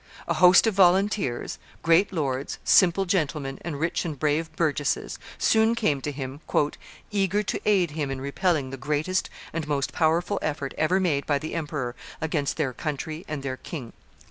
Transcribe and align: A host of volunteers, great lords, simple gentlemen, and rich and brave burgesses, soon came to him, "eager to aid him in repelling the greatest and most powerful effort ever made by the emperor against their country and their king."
A 0.27 0.33
host 0.33 0.65
of 0.65 0.73
volunteers, 0.73 1.59
great 1.83 2.11
lords, 2.11 2.57
simple 2.63 3.05
gentlemen, 3.05 3.59
and 3.61 3.79
rich 3.79 4.03
and 4.03 4.17
brave 4.17 4.51
burgesses, 4.55 5.19
soon 5.37 5.75
came 5.75 6.01
to 6.01 6.11
him, 6.11 6.41
"eager 7.11 7.43
to 7.43 7.61
aid 7.65 7.91
him 7.91 8.09
in 8.09 8.19
repelling 8.19 8.71
the 8.71 8.77
greatest 8.77 9.29
and 9.53 9.67
most 9.67 9.93
powerful 9.93 10.39
effort 10.41 10.73
ever 10.75 10.99
made 10.99 11.27
by 11.27 11.37
the 11.37 11.53
emperor 11.53 11.95
against 12.19 12.57
their 12.57 12.73
country 12.73 13.23
and 13.27 13.43
their 13.43 13.57
king." 13.57 13.93